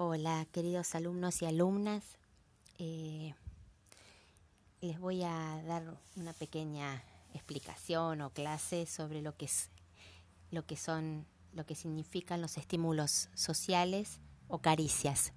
Hola, 0.00 0.46
queridos 0.52 0.94
alumnos 0.94 1.42
y 1.42 1.46
alumnas. 1.46 2.04
Eh, 2.78 3.34
les 4.80 5.00
voy 5.00 5.24
a 5.24 5.60
dar 5.66 5.82
una 6.14 6.32
pequeña 6.34 7.02
explicación 7.34 8.20
o 8.20 8.30
clase 8.30 8.86
sobre 8.86 9.22
lo 9.22 9.36
que 9.36 9.46
es 9.46 9.70
lo 10.52 10.64
que 10.64 10.76
son 10.76 11.26
lo 11.52 11.66
que 11.66 11.74
significan 11.74 12.40
los 12.40 12.58
estímulos 12.58 13.28
sociales 13.34 14.20
o 14.46 14.58
caricias 14.58 15.32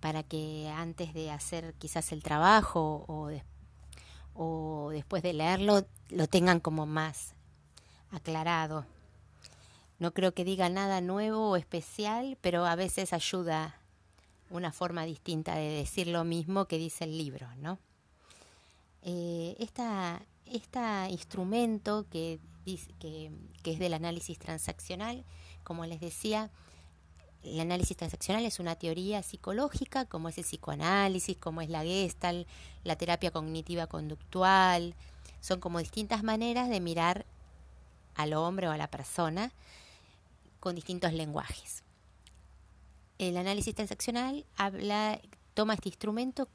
para 0.00 0.22
que 0.22 0.68
antes 0.68 1.14
de 1.14 1.30
hacer 1.30 1.72
quizás 1.78 2.12
el 2.12 2.22
trabajo 2.22 3.06
o, 3.08 3.30
o 4.34 4.90
después 4.90 5.22
de 5.22 5.32
leerlo 5.32 5.86
lo 6.10 6.26
tengan 6.26 6.60
como 6.60 6.84
más 6.84 7.34
aclarado. 8.10 8.84
No 9.98 10.12
creo 10.12 10.32
que 10.32 10.44
diga 10.44 10.68
nada 10.68 11.00
nuevo 11.00 11.50
o 11.50 11.56
especial, 11.56 12.38
pero 12.40 12.66
a 12.66 12.76
veces 12.76 13.12
ayuda 13.12 13.74
una 14.50 14.72
forma 14.72 15.04
distinta 15.04 15.56
de 15.56 15.68
decir 15.68 16.06
lo 16.06 16.24
mismo 16.24 16.66
que 16.66 16.78
dice 16.78 17.04
el 17.04 17.18
libro, 17.18 17.48
¿no? 17.56 17.78
Este 19.02 19.82
instrumento 21.10 22.06
que, 22.10 22.38
que, 22.98 23.32
que 23.62 23.72
es 23.72 23.78
del 23.78 23.94
análisis 23.94 24.38
transaccional, 24.38 25.24
como 25.64 25.84
les 25.84 26.00
decía, 26.00 26.50
el 27.42 27.60
análisis 27.60 27.96
transaccional 27.96 28.44
es 28.44 28.58
una 28.60 28.76
teoría 28.76 29.22
psicológica, 29.22 30.04
como 30.04 30.28
es 30.28 30.38
el 30.38 30.44
psicoanálisis, 30.44 31.36
como 31.36 31.60
es 31.60 31.70
la 31.70 31.82
Gestalt, 31.82 32.46
la 32.84 32.96
terapia 32.96 33.30
cognitiva 33.30 33.86
conductual. 33.86 34.94
Son 35.40 35.60
como 35.60 35.78
distintas 35.78 36.22
maneras 36.22 36.68
de 36.68 36.80
mirar 36.80 37.26
al 38.14 38.32
hombre 38.32 38.68
o 38.68 38.72
a 38.72 38.76
la 38.76 38.90
persona 38.90 39.52
con 40.60 40.74
distintos 40.74 41.12
lenguajes. 41.12 41.82
El 43.18 43.36
análisis 43.36 43.74
transaccional 43.74 44.44
habla, 44.56 45.20
toma 45.54 45.74
este 45.74 45.88
instrumento 45.88 46.48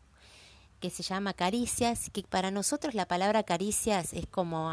que 0.79 0.89
se 0.89 1.03
llama 1.03 1.33
caricias, 1.33 2.09
que 2.11 2.23
para 2.23 2.51
nosotros 2.51 2.93
la 2.93 3.07
palabra 3.07 3.43
caricias 3.43 4.13
es 4.13 4.27
como 4.27 4.69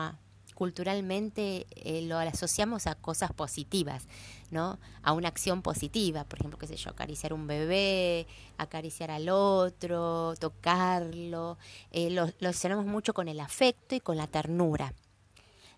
culturalmente 0.60 1.66
eh, 1.74 2.02
lo 2.02 2.18
asociamos 2.18 2.86
a 2.86 2.94
cosas 2.94 3.32
positivas, 3.32 4.06
¿no? 4.50 4.78
A 5.02 5.14
una 5.14 5.28
acción 5.28 5.62
positiva, 5.62 6.24
por 6.24 6.38
ejemplo, 6.38 6.58
qué 6.58 6.66
sé 6.66 6.76
yo, 6.76 6.90
acariciar 6.90 7.32
un 7.32 7.46
bebé, 7.46 8.26
acariciar 8.58 9.10
al 9.10 9.30
otro, 9.30 10.34
tocarlo, 10.38 11.56
eh, 11.92 12.10
lo, 12.10 12.28
lo 12.40 12.82
mucho 12.82 13.14
con 13.14 13.28
el 13.28 13.40
afecto 13.40 13.94
y 13.94 14.00
con 14.00 14.18
la 14.18 14.26
ternura. 14.26 14.92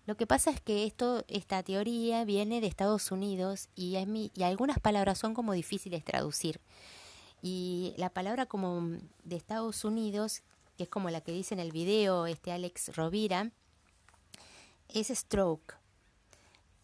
Lo 0.05 0.17
que 0.17 0.27
pasa 0.27 0.51
es 0.51 0.59
que 0.59 0.85
esto, 0.85 1.23
esta 1.27 1.63
teoría 1.63 2.25
viene 2.25 2.59
de 2.59 2.67
Estados 2.67 3.11
Unidos 3.11 3.69
y, 3.75 3.97
y 4.33 4.43
algunas 4.43 4.79
palabras 4.79 5.17
son 5.17 5.33
como 5.33 5.53
difíciles 5.53 6.03
de 6.03 6.11
traducir. 6.11 6.59
Y 7.41 7.93
la 7.97 8.09
palabra 8.09 8.45
como 8.45 8.97
de 9.23 9.35
Estados 9.35 9.85
Unidos, 9.85 10.41
que 10.77 10.83
es 10.83 10.89
como 10.89 11.09
la 11.09 11.21
que 11.21 11.31
dice 11.31 11.53
en 11.53 11.59
el 11.59 11.71
video 11.71 12.25
este 12.25 12.51
Alex 12.51 12.95
Rovira, 12.95 13.51
es 14.89 15.07
stroke, 15.07 15.75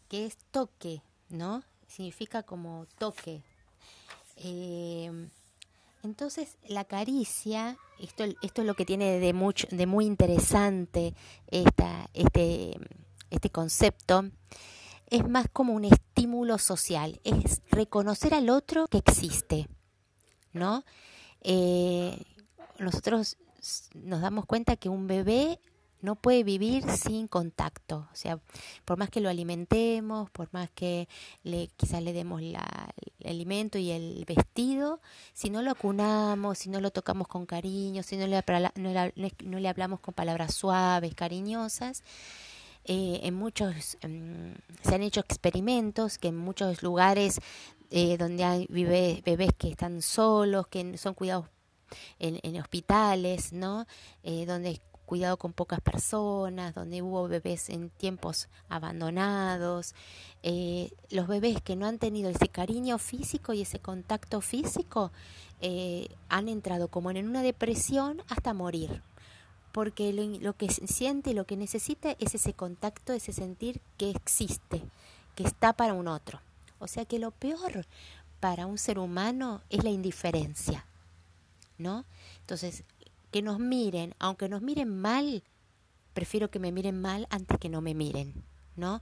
que 0.08 0.26
es 0.26 0.38
toque, 0.52 1.02
¿no? 1.30 1.64
Significa 1.88 2.44
como 2.44 2.88
toque. 2.98 3.42
Eh, 4.38 5.30
entonces, 6.04 6.58
la 6.68 6.86
caricia, 6.86 7.78
esto, 8.00 8.24
esto 8.42 8.62
es 8.62 8.68
lo 8.68 8.74
que 8.74 8.86
tiene 8.86 9.20
de, 9.20 9.34
mucho, 9.34 9.68
de 9.70 9.86
muy 9.86 10.06
interesante 10.06 11.14
esta, 11.48 12.10
este, 12.14 12.78
este 13.30 13.50
concepto, 13.50 14.30
es 15.10 15.28
más 15.28 15.48
como 15.52 15.74
un 15.74 15.86
estímulo 15.86 16.58
social, 16.58 17.20
es 17.24 17.62
reconocer 17.72 18.34
al 18.34 18.50
otro 18.50 18.88
que 18.88 19.00
existe, 19.00 19.68
¿no? 20.54 20.84
Eh, 21.42 22.24
nosotros 22.78 23.38
nos 23.94 24.22
damos 24.22 24.46
cuenta 24.46 24.76
que 24.76 24.90
un 24.90 25.08
bebé 25.08 25.60
no 26.02 26.16
puede 26.16 26.44
vivir 26.44 26.90
sin 26.92 27.28
contacto. 27.28 28.08
O 28.12 28.16
sea, 28.16 28.40
por 28.86 28.98
más 28.98 29.10
que 29.10 29.20
lo 29.20 29.30
alimentemos, 29.30 30.30
por 30.30 30.48
más 30.54 30.70
que 30.72 31.08
le, 31.44 31.68
quizás 31.76 32.02
le 32.02 32.14
demos 32.14 32.42
la, 32.42 32.94
el 33.20 33.30
alimento 33.30 33.78
y 33.78 33.92
el 33.92 34.24
vestido, 34.26 35.02
si 35.34 35.50
no 35.50 35.62
lo 35.62 35.72
acunamos, 35.72 36.60
si 36.60 36.70
no 36.70 36.80
lo 36.80 36.92
tocamos 36.92 37.28
con 37.28 37.46
cariño, 37.46 38.04
si 38.04 38.18
no 38.18 38.28
le, 38.28 38.44
no 38.76 39.60
le 39.60 39.70
hablamos 39.70 40.00
con 40.00 40.14
palabras 40.14 40.54
suaves, 40.54 41.16
cariñosas, 41.16 42.04
eh, 42.90 43.20
en 43.24 43.36
muchos 43.36 43.98
em, 44.02 44.56
se 44.82 44.96
han 44.96 45.04
hecho 45.04 45.20
experimentos 45.20 46.18
que 46.18 46.30
en 46.30 46.38
muchos 46.38 46.82
lugares 46.82 47.40
eh, 47.92 48.18
donde 48.18 48.44
hay 48.44 48.66
bebés, 48.68 49.54
que 49.58 49.70
están 49.70 50.02
solos, 50.02 50.68
que 50.68 50.98
son 50.98 51.14
cuidados 51.14 51.46
en, 52.18 52.40
en 52.42 52.60
hospitales, 52.60 53.54
¿no? 53.54 53.86
Eh, 54.24 54.46
donde 54.48 54.82
cuidado 55.10 55.38
con 55.38 55.54
pocas 55.54 55.82
personas, 55.82 56.76
donde 56.76 57.02
hubo 57.02 57.28
bebés 57.28 57.72
en 57.72 57.90
tiempos 57.90 58.48
abandonados, 58.70 59.96
eh, 60.44 60.92
los 61.10 61.28
bebés 61.28 61.64
que 61.64 61.76
no 61.76 61.88
han 61.88 61.98
tenido 61.98 62.30
ese 62.30 62.48
cariño 62.48 63.00
físico 63.00 63.54
y 63.54 63.64
ese 63.64 63.80
contacto 63.80 64.40
físico 64.40 65.12
eh, 65.62 66.10
han 66.30 66.48
entrado 66.48 66.90
como 66.90 67.10
en 67.10 67.28
una 67.28 67.42
depresión 67.42 68.22
hasta 68.30 68.54
morir, 68.54 69.02
porque 69.72 70.14
lo, 70.14 70.54
que 70.54 70.70
siente, 70.70 71.34
lo 71.34 71.46
que 71.46 71.58
necesita 71.58 72.16
es 72.20 72.36
ese 72.36 72.54
contacto, 72.54 73.14
ese 73.14 73.34
sentir 73.34 73.82
que 73.98 74.10
existe, 74.10 74.82
que 75.36 75.44
está 75.44 75.74
para 75.74 75.94
un 75.94 76.08
otro. 76.08 76.42
O 76.80 76.88
sea 76.88 77.06
que 77.06 77.20
lo 77.20 77.32
peor 77.32 77.86
para 78.40 78.66
un 78.66 78.78
ser 78.78 79.00
humano 79.00 79.62
es 79.70 79.84
la 79.84 79.90
indiferencia, 79.90 80.86
¿no? 81.78 82.06
Entonces, 82.42 82.84
que 83.32 83.42
nos 83.42 83.60
miren, 83.60 84.16
aunque 84.20 84.50
nos 84.50 84.62
miren 84.62 85.00
mal, 85.00 85.44
prefiero 86.14 86.50
que 86.50 86.60
me 86.60 86.72
miren 86.72 87.00
mal 87.00 87.28
antes 87.30 87.58
que 87.60 87.70
no 87.70 87.82
me 87.82 87.94
miren, 87.94 88.34
¿no? 88.76 89.02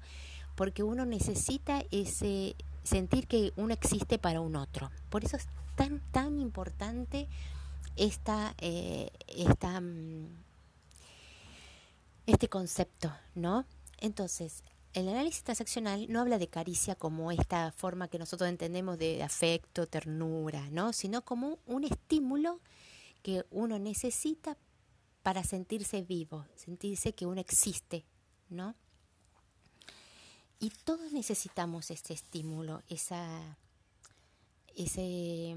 Porque 0.55 0.83
uno 0.83 1.05
necesita 1.05 1.83
ese 1.91 2.55
sentir 2.83 3.27
que 3.27 3.53
uno 3.55 3.73
existe 3.73 4.17
para 4.17 4.41
un 4.41 4.55
otro. 4.55 4.91
Por 5.09 5.23
eso 5.23 5.37
es 5.37 5.47
tan, 5.75 6.01
tan 6.11 6.39
importante 6.39 7.27
esta, 7.95 8.53
eh, 8.59 9.11
esta, 9.27 9.79
mm, 9.79 10.27
este 12.27 12.49
concepto, 12.49 13.11
¿no? 13.33 13.65
Entonces, 13.99 14.63
el 14.93 15.07
análisis 15.07 15.43
transaccional 15.43 16.11
no 16.11 16.21
habla 16.21 16.37
de 16.37 16.49
caricia 16.49 16.95
como 16.95 17.31
esta 17.31 17.71
forma 17.71 18.09
que 18.09 18.19
nosotros 18.19 18.49
entendemos 18.49 18.99
de 18.99 19.23
afecto, 19.23 19.87
ternura, 19.87 20.69
¿no? 20.69 20.93
Sino 20.93 21.23
como 21.23 21.59
un 21.65 21.85
estímulo 21.85 22.59
que 23.23 23.45
uno 23.49 23.79
necesita 23.79 24.57
para 25.23 25.43
sentirse 25.43 26.01
vivo, 26.01 26.45
sentirse 26.55 27.13
que 27.13 27.25
uno 27.25 27.41
existe, 27.41 28.05
¿no? 28.49 28.75
Y 30.59 30.71
todos 30.83 31.11
necesitamos 31.13 31.91
este 31.91 32.13
estímulo, 32.13 32.81
esa, 32.89 33.57
ese, 34.75 35.55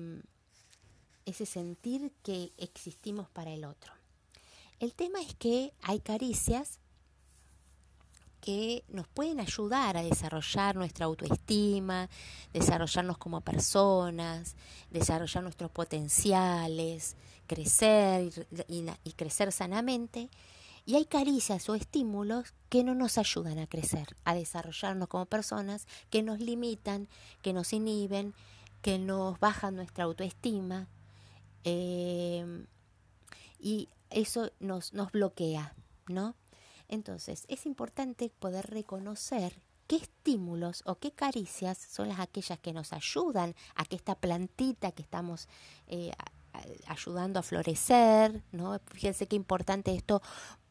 ese 1.25 1.47
sentir 1.47 2.13
que 2.23 2.53
existimos 2.59 3.29
para 3.31 3.51
el 3.53 3.65
otro. 3.65 4.00
El 4.81 4.95
tema 4.95 5.21
es 5.21 5.35
que 5.35 5.75
hay 5.83 6.01
caricias 6.01 6.79
que 8.41 8.83
nos 8.89 9.07
pueden 9.09 9.39
ayudar 9.39 9.99
a 9.99 10.03
desarrollar 10.03 10.75
nuestra 10.75 11.05
autoestima, 11.05 12.09
desarrollarnos 12.55 13.19
como 13.19 13.43
personas, 13.43 14.57
desarrollar 14.91 15.43
nuestros 15.43 15.71
potenciales, 15.71 17.17
crecer 17.47 18.47
y, 18.69 19.13
crecer 19.13 19.53
sanamente. 19.53 20.31
Y 20.87 20.95
hay 20.95 21.05
caricias 21.05 21.69
o 21.69 21.75
estímulos 21.75 22.55
que 22.71 22.83
no 22.83 22.95
nos 22.95 23.19
ayudan 23.19 23.59
a 23.59 23.67
crecer, 23.67 24.17
a 24.25 24.35
desarrollarnos 24.35 25.09
como 25.09 25.27
personas, 25.27 25.87
que 26.09 26.23
nos 26.23 26.41
limitan, 26.41 27.07
que 27.43 27.53
nos 27.53 27.75
inhiben, 27.75 28.33
que 28.81 28.99
nos 28.99 29.39
bajan 29.41 29.77
nuestra 29.77 30.05
autoestima. 30.05 30.89
Eh, 31.65 32.65
y 33.61 33.91
eso 34.11 34.53
nos, 34.61 34.93
nos 34.93 35.13
bloquea, 35.13 35.75
¿no? 36.09 36.35
Entonces, 36.89 37.45
es 37.49 37.67
importante 37.67 38.31
poder 38.31 38.67
reconocer 38.69 39.63
qué 39.87 39.97
estímulos 39.97 40.83
o 40.87 40.99
qué 40.99 41.13
caricias 41.13 41.79
son 41.79 42.09
las 42.09 42.21
aquellas 42.21 42.59
que 42.59 42.73
nos 42.73 42.93
ayudan 42.93 43.55
a 43.75 43.85
que 43.85 43.97
esta 43.97 44.15
plantita 44.15 44.93
que 44.93 45.03
estamos 45.03 45.49
eh, 45.89 46.13
ayudando 46.87 47.41
a 47.41 47.43
florecer, 47.43 48.43
¿no? 48.53 48.81
Fíjense 48.87 49.27
qué 49.27 49.37
importante 49.37 49.95
esto 49.95 50.23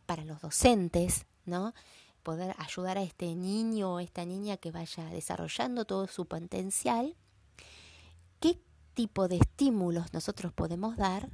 para 0.05 0.23
los 0.25 0.41
docentes, 0.41 1.25
¿no? 1.45 1.73
Poder 2.23 2.55
ayudar 2.59 2.97
a 2.97 3.03
este 3.03 3.35
niño 3.35 3.95
o 3.95 3.99
esta 3.99 4.25
niña 4.25 4.57
que 4.57 4.71
vaya 4.71 5.05
desarrollando 5.05 5.85
todo 5.85 6.07
su 6.07 6.25
potencial. 6.25 7.15
¿Qué 8.39 8.61
tipo 8.93 9.27
de 9.27 9.37
estímulos 9.37 10.13
nosotros 10.13 10.53
podemos 10.53 10.97
dar 10.97 11.29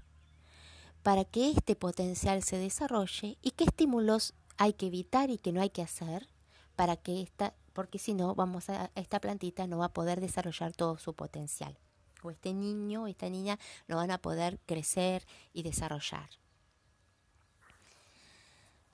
para 1.06 1.24
que 1.24 1.52
este 1.52 1.76
potencial 1.76 2.42
se 2.42 2.58
desarrolle 2.58 3.38
y 3.44 3.52
qué 3.52 3.66
estímulos 3.66 4.34
hay 4.58 4.74
que 4.74 4.88
evitar 4.88 5.30
y 5.30 5.38
que 5.38 5.52
no 5.52 5.62
hay 5.62 5.70
que 5.70 5.84
hacer 5.84 6.28
para 6.76 6.98
que 6.98 7.22
esta, 7.22 7.54
porque 7.74 8.00
si 8.00 8.16
no, 8.16 8.34
vamos 8.34 8.72
a, 8.72 8.90
esta 8.96 9.20
plantita 9.20 9.68
no 9.68 9.78
va 9.78 9.86
a 9.86 9.94
poder 9.94 10.20
desarrollar 10.20 10.74
todo 10.74 10.98
su 10.98 11.14
potencial. 11.14 11.78
o 12.24 12.32
este 12.32 12.56
niño 12.56 13.04
o 13.04 13.08
esta 13.08 13.30
niña 13.30 13.60
no 13.88 13.98
van 13.98 14.10
a 14.10 14.18
poder 14.18 14.60
crecer 14.66 15.28
y 15.54 15.62
desarrollar. 15.62 16.28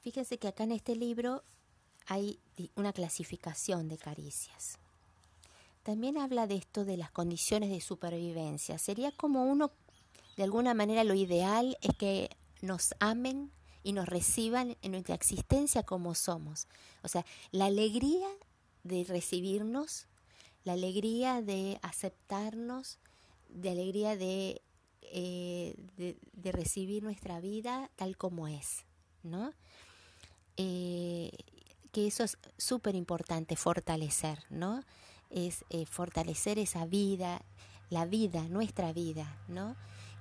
Fíjense 0.01 0.37
que 0.37 0.49
acá 0.49 0.65
en 0.65 0.73
este 0.73 0.97
libro 0.97 1.45
hay 2.07 2.41
una 2.75 2.91
clasificación 2.91 3.87
de 3.87 3.97
caricias. 3.97 4.79
También 5.83 6.17
habla 6.17 6.45
de 6.45 6.55
esto 6.55 6.83
de 6.83 6.97
las 6.97 7.09
condiciones 7.09 7.69
de 7.69 7.79
supervivencia. 7.79 8.77
Sería 8.77 9.13
como 9.13 9.45
uno, 9.45 9.71
de 10.37 10.43
alguna 10.43 10.73
manera 10.73 11.03
lo 11.03 11.13
ideal 11.13 11.77
es 11.81 11.95
que 11.95 12.29
nos 12.61 12.93
amen 12.99 13.51
y 13.83 13.93
nos 13.93 14.07
reciban 14.07 14.77
en 14.81 14.91
nuestra 14.91 15.15
existencia 15.15 15.83
como 15.83 16.15
somos. 16.15 16.67
O 17.03 17.07
sea, 17.07 17.25
la 17.51 17.65
alegría 17.65 18.27
de 18.83 19.03
recibirnos, 19.03 20.07
la 20.63 20.73
alegría 20.73 21.41
de 21.41 21.79
aceptarnos, 21.81 22.99
de 23.49 23.69
alegría 23.69 24.15
de, 24.15 24.61
eh, 25.01 25.75
de, 25.97 26.51
recibir 26.51 27.03
nuestra 27.03 27.39
vida 27.39 27.89
tal 27.95 28.17
como 28.17 28.47
es, 28.47 28.85
¿no? 29.23 29.53
Eh, 30.57 31.31
que 31.91 32.07
eso 32.07 32.23
es 32.23 32.37
súper 32.57 32.95
importante, 32.95 33.55
fortalecer, 33.55 34.43
¿no? 34.49 34.83
Es 35.29 35.65
eh, 35.69 35.85
fortalecer 35.85 36.59
esa 36.59 36.85
vida, 36.85 37.41
la 37.89 38.05
vida, 38.05 38.43
nuestra 38.47 38.93
vida, 38.93 39.37
¿no? 39.47 39.75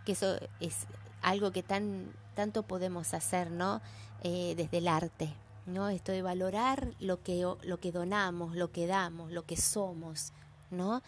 Que 0.05 0.13
eso 0.13 0.39
es 0.61 0.87
algo 1.23 1.53
que 1.53 1.63
tan, 1.63 2.13
tanto 2.35 2.63
podemos 2.63 3.15
hacer, 3.15 3.51
¿no? 3.51 3.81
desde 4.23 4.77
el 4.77 4.89
arte, 4.89 5.33
¿no? 5.65 5.89
Esto 5.89 6.13
de 6.13 6.21
valorar 6.21 6.95
lo 7.01 7.23
que, 7.23 7.41
lo 7.63 7.81
que 7.81 7.91
donamos, 7.91 8.55
lo 8.55 8.71
que 8.71 8.87
damos, 8.87 9.33
lo 9.33 9.47
que 9.47 9.57
somos, 9.57 10.35
¿no? 10.71 11.03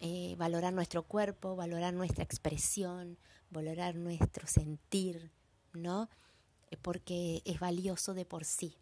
Eh, 0.00 0.34
valorar 0.38 0.72
nuestro 0.72 1.02
cuerpo, 1.02 1.56
valorar 1.56 1.92
nuestra 1.92 2.24
expresión, 2.24 3.18
valorar 3.50 3.96
nuestro 3.96 4.46
sentir, 4.46 5.30
¿no? 5.74 6.08
Eh, 6.70 6.76
porque 6.80 7.42
es 7.44 7.60
valioso 7.60 8.14
de 8.14 8.24
por 8.24 8.46
sí. 8.46 8.76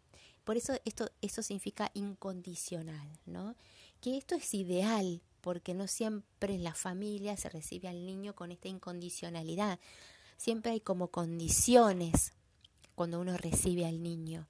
Por 0.45 0.55
eso 0.55 0.73
esto, 0.85 1.09
eso 1.21 1.43
significa 1.43 1.91
incondicional, 1.93 3.09
¿no? 3.25 3.55
Que 3.99 4.17
esto 4.17 4.35
es 4.35 4.53
ideal, 4.53 5.21
porque 5.41 5.73
no 5.73 5.87
siempre 5.87 6.55
en 6.55 6.63
la 6.63 6.73
familia 6.73 7.37
se 7.37 7.49
recibe 7.49 7.87
al 7.87 8.05
niño 8.05 8.35
con 8.35 8.51
esta 8.51 8.67
incondicionalidad. 8.67 9.79
Siempre 10.37 10.71
hay 10.71 10.79
como 10.79 11.09
condiciones 11.09 12.33
cuando 12.95 13.19
uno 13.19 13.37
recibe 13.37 13.85
al 13.85 14.01
niño 14.01 14.47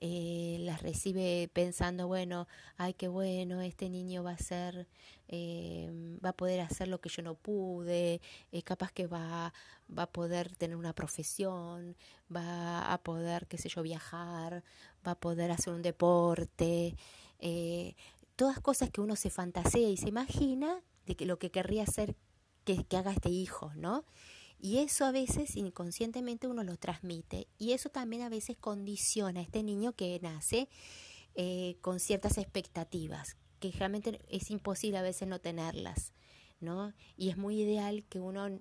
eh, 0.00 0.58
las 0.60 0.82
recibe 0.82 1.50
pensando, 1.52 2.06
bueno, 2.06 2.46
ay, 2.76 2.94
qué 2.94 3.08
bueno, 3.08 3.60
este 3.60 3.88
niño 3.90 4.22
va 4.22 4.32
a 4.32 4.38
ser, 4.38 4.86
eh, 5.28 5.90
va 6.24 6.30
a 6.30 6.36
poder 6.36 6.60
hacer 6.60 6.88
lo 6.88 7.00
que 7.00 7.08
yo 7.08 7.22
no 7.22 7.34
pude, 7.34 8.20
eh, 8.52 8.62
capaz 8.62 8.92
que 8.92 9.06
va, 9.08 9.52
va 9.96 10.04
a 10.04 10.12
poder 10.12 10.54
tener 10.56 10.76
una 10.76 10.94
profesión, 10.94 11.96
va 12.34 12.92
a 12.92 12.98
poder, 13.02 13.46
qué 13.48 13.58
sé 13.58 13.68
yo, 13.68 13.82
viajar, 13.82 14.62
va 15.06 15.12
a 15.12 15.20
poder 15.20 15.50
hacer 15.50 15.72
un 15.72 15.82
deporte, 15.82 16.96
eh, 17.40 17.94
todas 18.38 18.60
cosas 18.60 18.90
que 18.90 19.00
uno 19.00 19.16
se 19.16 19.30
fantasea 19.30 19.90
y 19.90 19.96
se 19.96 20.08
imagina 20.08 20.80
de 21.06 21.16
que 21.16 21.26
lo 21.26 21.40
que 21.40 21.50
querría 21.50 21.82
hacer 21.82 22.14
que, 22.62 22.86
haga 22.96 23.10
este 23.10 23.30
hijo, 23.30 23.72
¿no? 23.74 24.04
Y 24.60 24.78
eso 24.78 25.04
a 25.04 25.10
veces 25.10 25.56
inconscientemente 25.56 26.46
uno 26.46 26.62
lo 26.62 26.76
transmite 26.76 27.48
y 27.58 27.72
eso 27.72 27.88
también 27.88 28.22
a 28.22 28.28
veces 28.28 28.56
condiciona 28.56 29.40
a 29.40 29.42
este 29.42 29.64
niño 29.64 29.92
que 29.96 30.20
nace 30.22 30.68
eh, 31.34 31.78
con 31.80 31.98
ciertas 31.98 32.38
expectativas, 32.38 33.36
que 33.58 33.72
realmente 33.72 34.20
es 34.28 34.52
imposible 34.52 34.98
a 34.98 35.02
veces 35.02 35.26
no 35.26 35.40
tenerlas, 35.40 36.12
¿no? 36.60 36.92
Y 37.16 37.30
es 37.30 37.36
muy 37.36 37.60
ideal 37.60 38.04
que 38.08 38.20
uno 38.20 38.60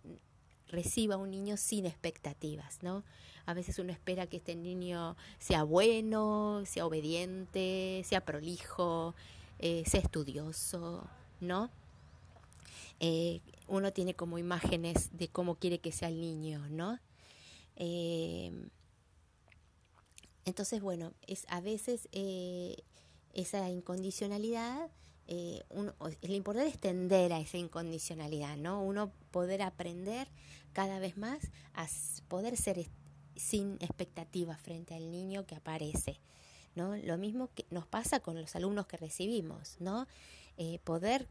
reciba 0.69 1.15
a 1.15 1.17
un 1.19 1.29
niño 1.29 1.55
sin 1.55 1.85
expectativas, 1.85 2.81
¿no? 2.81 3.03
A 3.45 3.53
veces 3.53 3.77
uno 3.77 3.91
espera 3.91 4.25
que 4.25 4.37
este 4.37 4.55
niño 4.55 5.15
sea 5.37 5.61
bueno, 5.61 6.63
sea 6.65 6.87
obediente, 6.87 8.01
sea 8.05 8.25
prolijo, 8.25 9.13
eh, 9.59 9.83
sea 9.85 10.01
estudioso, 10.01 11.07
¿no? 11.39 11.71
Eh, 12.99 13.41
uno 13.67 13.93
tiene 13.93 14.15
como 14.15 14.39
imágenes 14.39 15.09
de 15.15 15.27
cómo 15.27 15.55
quiere 15.55 15.79
que 15.79 15.91
sea 15.91 16.07
el 16.07 16.19
niño, 16.19 16.67
¿no? 16.69 16.99
Eh, 17.75 18.51
entonces, 20.45 20.81
bueno, 20.81 21.13
es 21.27 21.45
a 21.49 21.61
veces 21.61 22.07
eh, 22.11 22.77
esa 23.33 23.69
incondicionalidad, 23.69 24.89
uno, 25.69 25.93
lo 25.99 26.33
importante 26.33 26.69
es 26.69 26.79
tender 26.79 27.33
a 27.33 27.39
esa 27.41 27.57
incondicionalidad, 27.57 28.55
¿no? 28.55 28.81
Uno 28.81 29.11
poder 29.31 29.61
aprender 29.61 30.29
cada 30.71 30.99
vez 30.99 31.17
más 31.17 31.51
a 31.73 31.85
poder 32.29 32.55
ser 32.55 32.87
sin 33.35 33.73
expectativas 33.81 34.59
frente 34.61 34.95
al 34.95 35.11
niño 35.11 35.45
que 35.45 35.55
aparece, 35.55 36.21
¿no? 36.77 36.95
Lo 36.95 37.17
mismo 37.17 37.49
que 37.53 37.65
nos 37.69 37.85
pasa 37.85 38.21
con 38.21 38.39
los 38.39 38.55
alumnos 38.55 38.87
que 38.87 38.95
recibimos, 38.95 39.75
¿no? 39.79 40.07
poder 40.85 41.27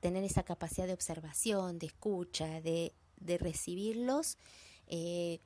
tener 0.00 0.24
esa 0.24 0.44
capacidad 0.44 0.86
de 0.86 0.92
observación, 0.92 1.78
de 1.78 1.86
escucha, 1.86 2.60
de, 2.60 2.92
recibirlos 3.40 4.36
eh, 4.86 5.40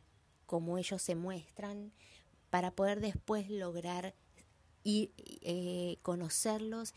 como 0.46 0.76
ellos 0.76 1.00
se 1.00 1.14
muestran, 1.14 1.92
para 2.50 2.70
poder 2.72 3.00
después 3.00 3.48
lograr 3.48 4.14
y, 4.82 5.12
eh, 5.16 5.98
conocerlos 6.02 6.94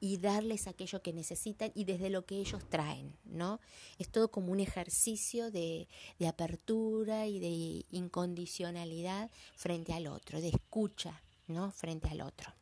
y 0.00 0.18
darles 0.18 0.66
aquello 0.66 1.00
que 1.00 1.12
necesitan 1.12 1.72
y 1.74 1.84
desde 1.84 2.10
lo 2.10 2.26
que 2.26 2.36
ellos 2.36 2.68
traen, 2.68 3.16
¿no? 3.24 3.60
Es 3.98 4.10
todo 4.10 4.30
como 4.30 4.52
un 4.52 4.60
ejercicio 4.60 5.50
de 5.50 5.88
apertura 6.28 7.26
y 7.28 7.38
de 7.38 7.86
incondicionalidad 7.96 9.30
frente 9.54 9.94
al 9.94 10.06
otro, 10.08 10.40
de 10.40 10.48
escucha, 10.48 11.22
¿no? 11.46 11.70
Frente 11.70 12.08
al 12.08 12.20
otro. 12.22 12.52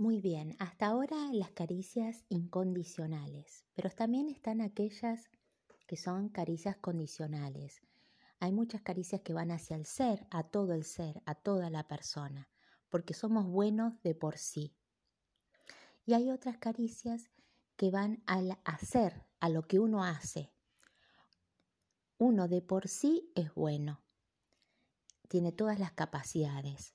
Muy 0.00 0.22
bien, 0.22 0.56
hasta 0.58 0.86
ahora 0.86 1.16
las 1.32 1.50
caricias 1.50 2.24
incondicionales, 2.30 3.66
pero 3.74 3.90
también 3.90 4.30
están 4.30 4.62
aquellas 4.62 5.28
que 5.86 5.96
son 5.96 6.30
caricias 6.30 6.76
condicionales. 6.78 7.82
Hay 8.38 8.52
muchas 8.52 8.80
caricias 8.80 9.20
que 9.20 9.34
van 9.34 9.50
hacia 9.50 9.76
el 9.76 9.84
ser, 9.84 10.26
a 10.30 10.44
todo 10.44 10.72
el 10.72 10.84
ser, 10.84 11.22
a 11.26 11.34
toda 11.34 11.68
la 11.68 11.86
persona, 11.86 12.48
porque 12.88 13.12
somos 13.12 13.46
buenos 13.46 14.00
de 14.02 14.14
por 14.14 14.38
sí. 14.38 14.74
Y 16.06 16.14
hay 16.14 16.30
otras 16.30 16.56
caricias 16.56 17.30
que 17.76 17.90
van 17.90 18.22
al 18.26 18.58
hacer, 18.64 19.26
a 19.38 19.50
lo 19.50 19.66
que 19.66 19.78
uno 19.78 20.02
hace. 20.02 20.50
Uno 22.16 22.48
de 22.48 22.62
por 22.62 22.88
sí 22.88 23.30
es 23.34 23.54
bueno, 23.54 24.02
tiene 25.30 25.52
todas 25.52 25.78
las 25.78 25.92
capacidades. 25.92 26.92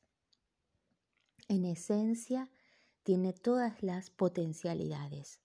En 1.48 1.64
esencia, 1.64 2.52
tiene 3.04 3.32
todas 3.32 3.82
las 3.82 4.10
potencialidades. 4.10 5.40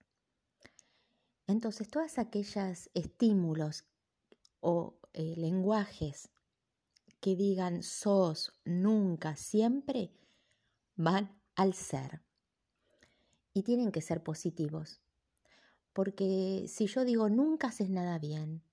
Entonces, 1.46 1.88
todas 1.88 2.18
aquellas 2.18 2.90
estímulos 2.94 3.84
o 4.58 4.98
eh, 5.12 5.36
lenguajes 5.36 6.30
que 7.20 7.36
digan 7.36 7.84
sos, 7.84 8.58
nunca, 8.64 9.36
siempre, 9.36 10.10
van 10.96 11.40
al 11.54 11.74
ser. 11.74 12.22
Y 13.54 13.62
tienen 13.62 13.92
que 13.92 14.02
ser 14.02 14.24
positivos. 14.24 15.00
Porque 15.92 16.64
si 16.66 16.88
yo 16.88 17.04
digo 17.04 17.28
nunca 17.28 17.68
haces 17.68 17.88
nada 17.88 18.18
bien, 18.18 18.64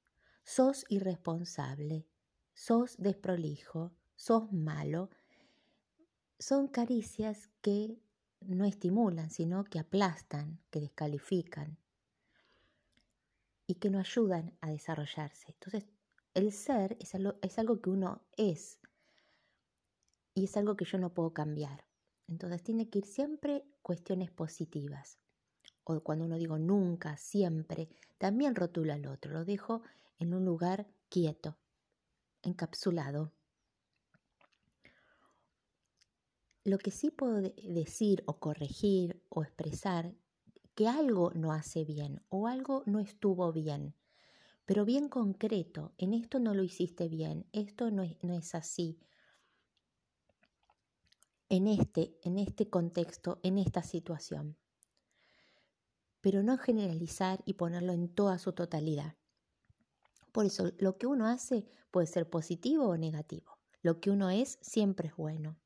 sos 0.43 0.85
irresponsable, 0.89 2.07
sos 2.55 2.97
desprolijo, 2.97 3.91
sos 4.17 4.51
malo, 4.51 5.09
son 6.39 6.67
caricias 6.67 7.49
que 7.61 7.97
no 8.41 8.65
estimulan, 8.65 9.29
sino 9.29 9.63
que 9.63 9.79
aplastan, 9.79 10.59
que 10.69 10.81
descalifican 10.81 11.77
y 13.67 13.75
que 13.75 13.89
no 13.89 13.99
ayudan 13.99 14.57
a 14.61 14.69
desarrollarse. 14.69 15.51
Entonces, 15.51 15.85
el 16.33 16.51
ser 16.51 16.97
es 16.99 17.15
algo, 17.15 17.35
es 17.41 17.57
algo 17.59 17.81
que 17.81 17.89
uno 17.89 18.21
es 18.35 18.79
y 20.33 20.45
es 20.45 20.57
algo 20.57 20.75
que 20.75 20.85
yo 20.85 20.97
no 20.97 21.13
puedo 21.13 21.33
cambiar. 21.33 21.85
Entonces, 22.27 22.63
tiene 22.63 22.89
que 22.89 22.99
ir 22.99 23.05
siempre 23.05 23.65
cuestiones 23.81 24.31
positivas. 24.31 25.19
O 25.83 25.99
cuando 26.01 26.25
uno 26.25 26.37
digo 26.37 26.57
nunca, 26.57 27.17
siempre, 27.17 27.89
también 28.17 28.55
rotula 28.55 28.95
al 28.95 29.05
otro, 29.07 29.31
lo 29.31 29.45
dejo 29.45 29.83
en 30.19 30.33
un 30.33 30.43
lugar 30.43 30.87
quieto, 31.09 31.57
encapsulado, 32.41 33.31
Lo 36.67 36.77
que 36.79 36.91
sí 36.91 37.11
puedo 37.11 37.39
decir 37.63 38.23
o 38.27 38.39
corregir 38.39 39.23
o 39.29 39.41
expresar 39.41 40.13
que 40.75 40.89
algo 40.89 41.31
no 41.33 41.53
hace 41.53 41.85
bien 41.85 42.21
o 42.27 42.47
algo 42.47 42.83
no 42.85 42.99
estuvo 42.99 43.53
bien, 43.53 43.95
pero 44.65 44.83
bien 44.83 45.07
concreto, 45.07 45.93
en 45.97 46.13
esto 46.13 46.39
no 46.39 46.53
lo 46.53 46.63
hiciste 46.63 47.07
bien, 47.07 47.47
esto 47.53 47.89
no 47.89 48.03
es, 48.03 48.21
no 48.21 48.33
es 48.33 48.53
así. 48.53 48.99
En 51.49 51.67
este, 51.67 52.17
en 52.23 52.37
este 52.37 52.69
contexto, 52.69 53.39
en 53.43 53.57
esta 53.57 53.81
situación. 53.81 54.57
pero 56.21 56.43
no 56.43 56.57
generalizar 56.59 57.41
y 57.45 57.53
ponerlo 57.53 57.93
en 57.93 58.09
toda 58.13 58.37
su 58.37 58.53
totalidad. 58.53 59.15
Por 60.31 60.45
eso, 60.45 60.71
lo 60.77 60.97
que 60.97 61.07
uno 61.07 61.25
hace 61.27 61.65
puede 61.91 62.07
ser 62.07 62.29
positivo 62.29 62.87
o 62.87 62.97
negativo. 62.97 63.57
Lo 63.81 63.99
que 63.99 64.11
uno 64.11 64.29
es 64.29 64.59
siempre 64.61 65.07
es 65.09 65.15
bueno. 65.15 65.57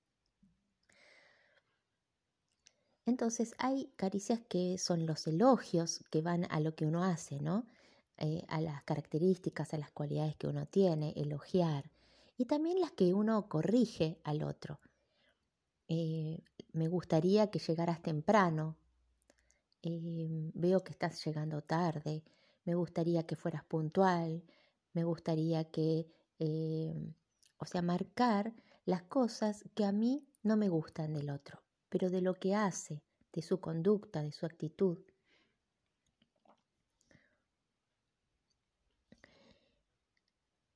Entonces 3.12 3.53
hay 3.58 3.91
caricias 3.98 4.39
que 4.48 4.77
son 4.77 5.06
los 5.06 5.27
elogios 5.27 6.01
que 6.10 6.22
van 6.22 6.48
a 6.50 6.62
lo 6.62 6.75
que 6.75 6.86
uno 6.86 7.03
hace, 7.03 7.41
¿no? 7.41 7.65
Eh, 8.18 8.46
a 8.48 8.62
las 8.62 8.84
características, 8.84 9.74
a 9.74 9.77
las 9.77 9.91
cualidades 9.91 10.38
que 10.38 10.48
uno 10.48 10.65
tiene, 10.65 11.12
elogiar. 11.18 11.91
Y 12.38 12.46
también 12.46 12.80
las 12.80 12.94
que 12.94 13.13
uno 13.13 13.50
corrige 13.50 14.22
al 14.24 14.44
otro. 14.44 14.80
Eh, 15.89 16.39
me 16.72 16.88
gustaría 16.88 17.51
que 17.51 17.60
llegaras 17.60 18.01
temprano. 18.01 18.77
Eh, 19.84 20.50
veo 20.53 20.82
que 20.82 20.94
estás 20.94 21.22
llegando 21.25 21.62
tarde. 21.62 22.24
Me 22.63 22.75
gustaría 22.75 23.24
que 23.24 23.36
fueras 23.36 23.65
puntual. 23.65 24.41
Me 24.94 25.03
gustaría 25.03 25.65
que, 25.65 26.08
o 27.58 27.65
sea, 27.65 27.82
marcar 27.82 28.53
las 28.86 29.03
cosas 29.03 29.65
que 29.75 29.84
a 29.84 29.91
mí 29.91 30.25
no 30.44 30.56
me 30.56 30.70
gustan 30.70 31.13
del 31.13 31.30
otro 31.30 31.62
pero 31.91 32.10
de 32.10 32.21
lo 32.21 32.36
que 32.36 32.55
hace, 32.55 33.03
de 33.33 33.41
su 33.41 33.60
conducta, 33.60 34.24
de 34.24 34.31
su 34.31 34.45
actitud. 34.45 34.98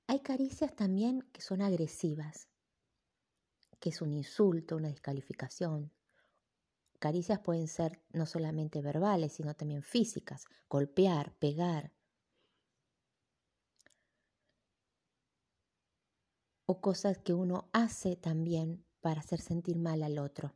Hay 0.07 0.19
caricias 0.19 0.75
también 0.75 1.21
que 1.31 1.41
son 1.41 1.61
agresivas, 1.61 2.49
que 3.79 3.89
es 3.89 4.01
un 4.01 4.11
insulto, 4.11 4.75
una 4.75 4.89
descalificación. 4.89 5.89
Caricias 6.99 7.39
pueden 7.39 7.69
ser 7.69 8.01
no 8.11 8.25
solamente 8.25 8.81
verbales, 8.81 9.31
sino 9.31 9.55
también 9.55 9.83
físicas, 9.83 10.43
golpear, 10.69 11.33
pegar. 11.37 11.93
O 16.65 16.81
cosas 16.81 17.19
que 17.19 17.33
uno 17.33 17.69
hace 17.71 18.17
también 18.17 18.83
para 18.99 19.21
hacer 19.21 19.39
sentir 19.39 19.77
mal 19.77 20.03
al 20.03 20.19
otro. 20.19 20.53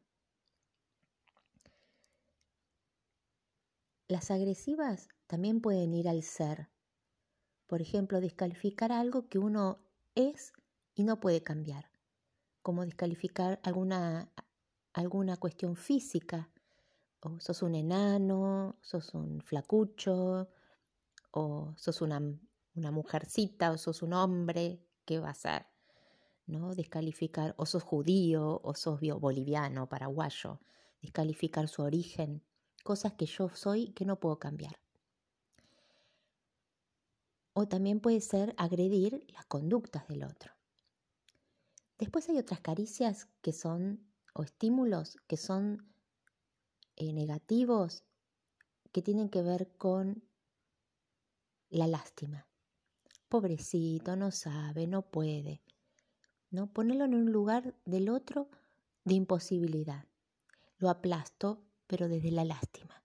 Las 4.09 4.31
agresivas 4.31 5.07
también 5.27 5.61
pueden 5.61 5.93
ir 5.93 6.09
al 6.09 6.23
ser. 6.23 6.71
Por 7.67 7.79
ejemplo, 7.79 8.19
descalificar 8.19 8.91
algo 8.91 9.29
que 9.29 9.37
uno 9.37 9.85
es 10.15 10.51
y 10.95 11.03
no 11.03 11.19
puede 11.19 11.43
cambiar, 11.43 11.91
como 12.63 12.85
descalificar 12.85 13.59
alguna, 13.61 14.33
alguna 14.93 15.37
cuestión 15.37 15.75
física. 15.75 16.49
O 17.19 17.39
sos 17.39 17.61
un 17.61 17.75
enano, 17.75 18.79
sos 18.81 19.13
un 19.13 19.41
flacucho, 19.41 20.49
o 21.29 21.75
sos 21.77 22.01
una, 22.01 22.19
una 22.73 22.89
mujercita, 22.89 23.69
o 23.69 23.77
sos 23.77 24.01
un 24.01 24.13
hombre, 24.13 24.87
¿qué 25.05 25.19
va 25.19 25.29
a 25.29 25.35
ser? 25.35 25.67
¿No? 26.47 26.73
Descalificar, 26.73 27.53
o 27.59 27.67
sos 27.67 27.83
judío, 27.83 28.59
o 28.63 28.73
sos 28.73 28.99
boliviano, 29.19 29.87
paraguayo, 29.87 30.61
descalificar 30.99 31.67
su 31.67 31.83
origen 31.83 32.43
cosas 32.83 33.13
que 33.13 33.25
yo 33.25 33.49
soy 33.49 33.91
que 33.93 34.05
no 34.05 34.19
puedo 34.19 34.39
cambiar. 34.39 34.79
O 37.53 37.67
también 37.67 37.99
puede 37.99 38.21
ser 38.21 38.53
agredir 38.57 39.25
las 39.33 39.45
conductas 39.45 40.07
del 40.07 40.23
otro. 40.23 40.53
Después 41.97 42.29
hay 42.29 42.37
otras 42.37 42.61
caricias 42.61 43.27
que 43.41 43.51
son, 43.51 44.07
o 44.33 44.43
estímulos 44.43 45.17
que 45.27 45.35
son 45.35 45.93
eh, 46.95 47.11
negativos, 47.13 48.03
que 48.91 49.01
tienen 49.01 49.29
que 49.29 49.41
ver 49.41 49.75
con 49.77 50.23
la 51.69 51.87
lástima. 51.87 52.47
Pobrecito, 53.27 54.15
no 54.15 54.31
sabe, 54.31 54.87
no 54.87 55.03
puede. 55.03 55.61
¿no? 56.51 56.71
Ponerlo 56.71 57.05
en 57.05 57.13
un 57.13 57.31
lugar 57.31 57.75
del 57.85 58.09
otro 58.09 58.49
de 59.03 59.15
imposibilidad. 59.15 60.05
Lo 60.77 60.89
aplasto, 60.89 61.61
pero 61.89 62.07
desde 62.07 62.31
la 62.31 62.45
lástima. 62.45 63.03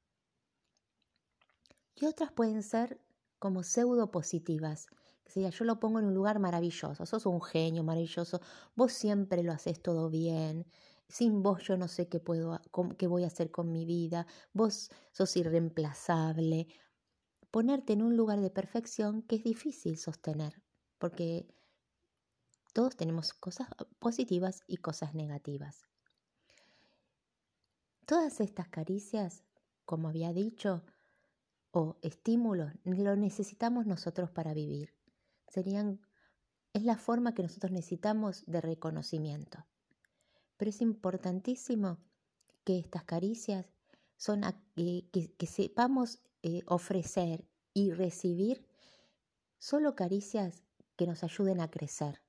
Y 1.95 2.05
otras 2.05 2.31
pueden 2.33 2.63
ser 2.63 3.01
como 3.39 3.63
pseudo 3.63 4.11
positivas, 4.11 4.87
que 5.25 5.33
sería 5.33 5.49
yo 5.49 5.65
lo 5.65 5.81
pongo 5.81 6.01
en 6.01 6.07
un 6.07 6.15
lugar 6.15 6.39
maravilloso, 6.39 7.07
sos 7.07 7.25
un 7.25 7.41
genio 7.41 7.83
maravilloso, 7.83 8.43
vos 8.75 8.93
siempre 8.93 9.43
lo 9.43 9.53
haces 9.53 9.81
todo 9.81 10.11
bien, 10.11 10.67
sin 11.09 11.43
vos 11.43 11.63
yo 11.63 11.79
no 11.79 11.89
sé 11.89 12.09
qué 12.09 12.21
puedo 12.21 12.61
qué 12.99 13.07
voy 13.07 13.25
a 13.25 13.29
hacer 13.29 13.51
con 13.51 13.73
mi 13.73 13.87
vida, 13.87 14.27
vos 14.53 14.91
sos 15.13 15.37
irreemplazable. 15.37 16.69
Ponerte 17.51 17.95
en 17.95 18.03
un 18.03 18.17
lugar 18.17 18.41
de 18.41 18.51
perfección 18.51 19.23
que 19.23 19.37
es 19.37 19.45
difícil 19.45 19.97
sostener, 19.97 20.63
porque 20.99 21.47
todos 22.75 22.97
tenemos 22.97 23.33
cosas 23.33 23.69
positivas 23.99 24.63
y 24.67 24.77
cosas 24.79 25.15
negativas. 25.15 25.87
Todas 28.07 28.41
estas 28.41 28.69
caricias, 28.69 29.45
como 29.87 30.09
había 30.09 30.33
dicho, 30.33 30.85
o 31.71 31.97
estímulos, 32.03 32.73
lo 32.85 33.17
necesitamos 33.17 33.87
nosotros 33.87 34.31
para 34.31 34.53
vivir. 34.53 34.95
Serían, 35.49 36.01
es 36.73 36.85
la 36.85 36.97
forma 36.99 37.35
que 37.35 37.43
nosotros 37.43 37.73
necesitamos 37.73 38.45
de 38.47 38.61
reconocimiento. 38.61 39.65
Pero 40.57 40.69
es 40.69 40.83
importantísimo 40.83 41.99
que 42.65 42.79
estas 42.79 43.05
caricias 43.05 43.67
son 44.17 44.43
que, 44.75 45.47
sepamos 45.47 46.21
eh, 46.43 46.63
ofrecer 46.67 47.49
y 47.73 47.93
recibir 47.93 48.67
solo 49.59 49.97
caricias 49.97 50.63
que 50.97 51.07
nos 51.07 51.25
ayuden 51.25 51.61
a 51.61 51.71
crecer, 51.71 52.23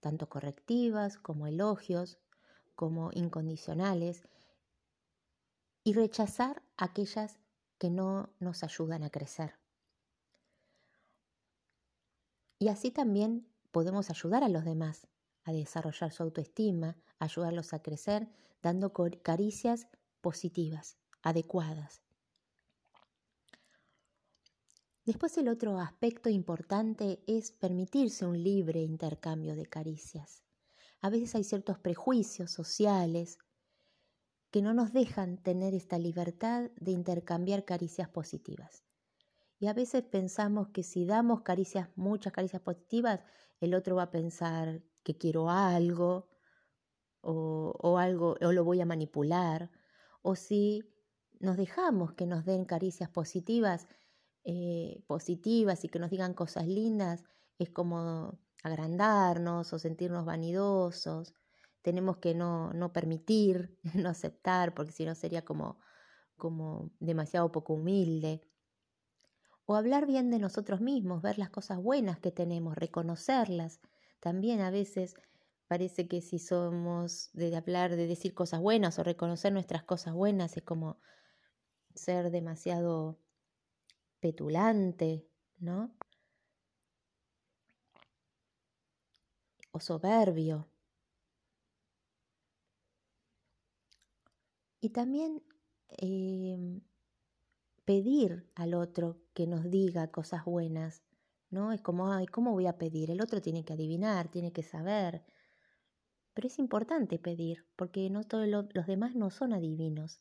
tanto 0.00 0.28
correctivas 0.28 1.18
como 1.18 1.46
elogios, 1.46 2.18
como 2.74 3.10
incondicionales, 3.12 4.22
y 5.84 5.92
rechazar 5.92 6.62
aquellas 6.76 7.38
que 7.78 7.90
no 7.90 8.30
nos 8.40 8.64
ayudan 8.64 9.04
a 9.04 9.10
crecer. 9.10 9.54
Y 12.58 12.68
así 12.68 12.90
también 12.90 13.46
podemos 13.70 14.10
ayudar 14.10 14.42
a 14.42 14.48
los 14.48 14.64
demás 14.64 15.06
a 15.44 15.52
desarrollar 15.52 16.10
su 16.10 16.22
autoestima, 16.22 16.96
ayudarlos 17.18 17.74
a 17.74 17.82
crecer, 17.82 18.28
dando 18.62 18.92
caricias 19.22 19.86
positivas, 20.22 20.96
adecuadas. 21.22 22.00
Después 25.04 25.36
el 25.36 25.48
otro 25.48 25.78
aspecto 25.78 26.30
importante 26.30 27.22
es 27.26 27.52
permitirse 27.52 28.24
un 28.24 28.42
libre 28.42 28.80
intercambio 28.80 29.54
de 29.54 29.66
caricias. 29.66 30.42
A 31.02 31.10
veces 31.10 31.34
hay 31.34 31.44
ciertos 31.44 31.78
prejuicios 31.78 32.50
sociales 32.50 33.38
que 34.54 34.62
no 34.62 34.72
nos 34.72 34.92
dejan 34.92 35.36
tener 35.38 35.74
esta 35.74 35.98
libertad 35.98 36.70
de 36.76 36.92
intercambiar 36.92 37.64
caricias 37.64 38.08
positivas. 38.08 38.84
Y 39.58 39.66
a 39.66 39.72
veces 39.72 40.04
pensamos 40.04 40.68
que 40.68 40.84
si 40.84 41.04
damos 41.06 41.40
caricias, 41.40 41.88
muchas 41.96 42.32
caricias 42.32 42.62
positivas, 42.62 43.18
el 43.58 43.74
otro 43.74 43.96
va 43.96 44.04
a 44.04 44.10
pensar 44.12 44.80
que 45.02 45.18
quiero 45.18 45.50
algo 45.50 46.28
o, 47.20 47.98
algo 47.98 48.36
o 48.40 48.52
lo 48.52 48.62
voy 48.62 48.80
a 48.80 48.86
manipular. 48.86 49.72
O 50.22 50.36
si 50.36 50.84
nos 51.40 51.56
dejamos 51.56 52.12
que 52.12 52.24
nos 52.24 52.44
den 52.44 52.64
caricias 52.64 53.10
positivas, 53.10 53.88
eh, 54.44 55.02
positivas 55.08 55.84
y 55.84 55.88
que 55.88 55.98
nos 55.98 56.10
digan 56.10 56.32
cosas 56.32 56.68
lindas, 56.68 57.24
es 57.58 57.70
como 57.70 58.38
agrandarnos 58.62 59.72
o 59.72 59.80
sentirnos 59.80 60.24
vanidosos 60.24 61.34
tenemos 61.84 62.16
que 62.16 62.34
no, 62.34 62.72
no 62.72 62.92
permitir, 62.94 63.78
no 63.94 64.08
aceptar, 64.08 64.74
porque 64.74 64.90
si 64.90 65.04
no 65.04 65.14
sería 65.14 65.44
como, 65.44 65.78
como 66.36 66.90
demasiado 66.98 67.52
poco 67.52 67.74
humilde. 67.74 68.40
O 69.66 69.76
hablar 69.76 70.06
bien 70.06 70.30
de 70.30 70.38
nosotros 70.38 70.80
mismos, 70.80 71.22
ver 71.22 71.38
las 71.38 71.50
cosas 71.50 71.78
buenas 71.78 72.18
que 72.18 72.32
tenemos, 72.32 72.74
reconocerlas. 72.74 73.80
También 74.18 74.62
a 74.62 74.70
veces 74.70 75.14
parece 75.68 76.08
que 76.08 76.22
si 76.22 76.38
somos 76.38 77.30
de 77.34 77.54
hablar, 77.54 77.96
de 77.96 78.06
decir 78.06 78.34
cosas 78.34 78.60
buenas 78.60 78.98
o 78.98 79.02
reconocer 79.04 79.52
nuestras 79.52 79.84
cosas 79.84 80.14
buenas, 80.14 80.56
es 80.56 80.62
como 80.62 80.98
ser 81.94 82.30
demasiado 82.30 83.18
petulante, 84.20 85.26
¿no? 85.58 85.94
O 89.72 89.80
soberbio. 89.80 90.73
Y 94.84 94.90
también 94.90 95.42
em, 95.88 96.82
pedir 97.86 98.50
al 98.54 98.74
otro 98.74 99.16
que 99.32 99.46
nos 99.46 99.70
diga 99.70 100.08
cosas 100.08 100.44
buenas, 100.44 101.02
¿no? 101.48 101.72
Es 101.72 101.80
como, 101.80 102.12
ay, 102.12 102.26
¿cómo 102.26 102.52
voy 102.52 102.66
a 102.66 102.76
pedir? 102.76 103.10
El 103.10 103.22
otro 103.22 103.40
tiene 103.40 103.64
que 103.64 103.72
adivinar, 103.72 104.30
tiene 104.30 104.52
que 104.52 104.62
saber. 104.62 105.24
Pero 106.34 106.48
es 106.48 106.58
importante 106.58 107.18
pedir, 107.18 107.64
porque 107.76 108.10
no 108.10 108.24
todos 108.24 108.46
los 108.46 108.86
demás 108.86 109.14
no 109.14 109.30
son 109.30 109.54
adivinos. 109.54 110.20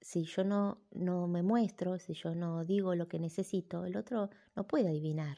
si 0.00 0.24
yo 0.24 0.42
no, 0.42 0.80
no 0.90 1.28
me 1.28 1.44
muestro, 1.44 2.00
si 2.00 2.14
yo 2.14 2.34
no 2.34 2.64
digo 2.64 2.96
lo 2.96 3.06
que 3.06 3.20
necesito, 3.20 3.84
el 3.84 3.96
otro 3.96 4.28
no 4.56 4.66
puede 4.66 4.88
adivinar. 4.88 5.36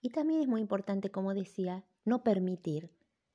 Y 0.00 0.10
también 0.10 0.40
es 0.40 0.48
muy 0.48 0.60
importante, 0.60 1.12
como 1.12 1.32
decía, 1.32 1.84
no 2.04 2.24
permitir 2.24 2.90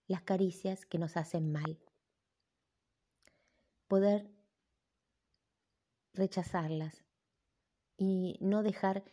las 0.07 0.23
caricias 0.23 0.85
que 0.85 0.99
nos 0.99 1.15
hacen 1.15 1.49
mal. 1.53 1.79
Poder 3.89 4.31
rechazarlas 6.13 7.03
y 7.97 8.37
no 8.39 8.63
dejar 8.63 9.03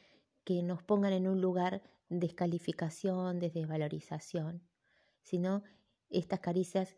que 0.45 0.63
nos 0.63 0.85
pongan 0.85 1.13
en 1.13 1.27
un 1.27 1.41
lugar 1.41 1.83
de 2.09 2.21
descalificación, 2.21 3.41
de 3.41 3.51
desvalorización, 3.51 4.63
sino 5.23 5.65
estas 6.09 6.39
caricias 6.39 6.95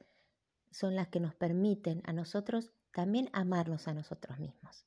son 0.70 0.94
las 0.94 1.08
que 1.08 1.20
nos 1.20 1.34
permiten 1.34 2.02
a 2.04 2.12
nosotros 2.12 2.72
también 2.92 3.30
amarnos 3.32 3.88
a 3.88 3.94
nosotros 3.94 4.38
mismos. 4.38 4.86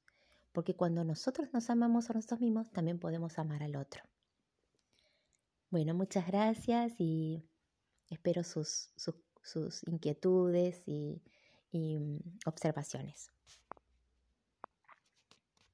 Porque 0.52 0.76
cuando 0.76 1.04
nosotros 1.04 1.50
nos 1.54 1.70
amamos 1.70 2.10
a 2.10 2.14
nosotros 2.14 2.42
mismos, 2.42 2.70
también 2.72 3.00
podemos 3.00 3.40
amar 3.40 3.64
al 3.64 3.76
otro. 3.76 4.04
Bueno, 5.70 5.94
muchas 5.94 6.28
gracias 6.28 6.94
y 7.00 7.50
espero 8.10 8.44
sus, 8.44 8.92
sus, 8.98 9.88
inquietudes 9.88 10.84
y, 10.86 11.24
y 11.72 11.98
mm, 12.00 12.20
observaciones. 12.46 13.32